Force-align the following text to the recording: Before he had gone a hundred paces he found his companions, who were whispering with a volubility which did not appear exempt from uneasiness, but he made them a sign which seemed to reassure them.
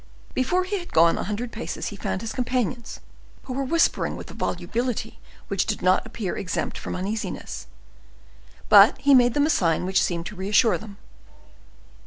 Before 0.33 0.63
he 0.63 0.79
had 0.79 0.93
gone 0.93 1.15
a 1.19 1.25
hundred 1.25 1.51
paces 1.51 1.89
he 1.89 1.95
found 1.95 2.21
his 2.21 2.33
companions, 2.33 3.01
who 3.43 3.53
were 3.53 3.63
whispering 3.63 4.15
with 4.15 4.31
a 4.31 4.33
volubility 4.33 5.19
which 5.47 5.67
did 5.67 5.83
not 5.83 6.07
appear 6.07 6.35
exempt 6.35 6.75
from 6.75 6.95
uneasiness, 6.95 7.67
but 8.67 8.97
he 8.97 9.13
made 9.13 9.35
them 9.35 9.45
a 9.45 9.51
sign 9.51 9.85
which 9.85 10.01
seemed 10.01 10.25
to 10.25 10.35
reassure 10.35 10.79
them. 10.79 10.97